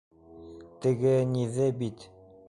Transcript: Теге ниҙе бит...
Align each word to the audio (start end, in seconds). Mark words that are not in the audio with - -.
Теге 0.85 1.11
ниҙе 1.35 1.67
бит... 1.83 2.07